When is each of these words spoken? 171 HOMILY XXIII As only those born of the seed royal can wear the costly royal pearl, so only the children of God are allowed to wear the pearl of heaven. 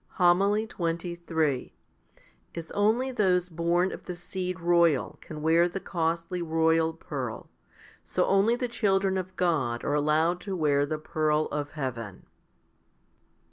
171 0.17 0.97
HOMILY 0.99 1.13
XXIII 1.27 1.73
As 2.55 2.71
only 2.71 3.11
those 3.11 3.49
born 3.49 3.91
of 3.91 4.05
the 4.05 4.15
seed 4.15 4.59
royal 4.59 5.19
can 5.21 5.43
wear 5.43 5.69
the 5.69 5.79
costly 5.79 6.41
royal 6.41 6.91
pearl, 6.91 7.51
so 8.03 8.25
only 8.25 8.55
the 8.55 8.67
children 8.67 9.15
of 9.15 9.35
God 9.35 9.83
are 9.83 9.93
allowed 9.93 10.41
to 10.41 10.55
wear 10.55 10.87
the 10.87 10.97
pearl 10.97 11.45
of 11.51 11.73
heaven. 11.73 12.25